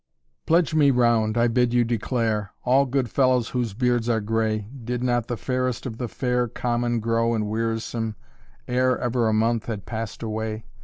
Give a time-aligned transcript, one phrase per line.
[0.47, 5.03] "Pledge me round, I bid you declare, All good fellows whose beards are gray, Did
[5.03, 8.15] not the fairest of the fair Common grow and wearisome,
[8.67, 10.65] ere Ever a month had passed away?